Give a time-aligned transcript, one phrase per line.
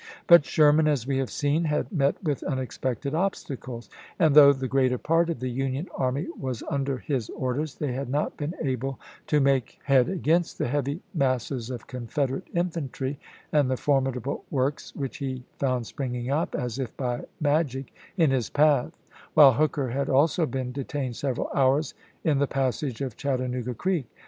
[0.25, 4.97] But Sherman, as we have seen, had met with unexpected obstacles; and though the gi'eater
[4.97, 9.39] part of the Union army was under his orders, they had not been able to
[9.39, 13.17] make head against the heavy masses of Confederate in fantry,
[13.51, 18.49] and the formidable works which he found springing up, as if by magic, in his
[18.49, 18.97] path;
[19.35, 21.93] while Hooker had also been detained several hours
[22.23, 24.07] in the passage of Chattanooga Creek.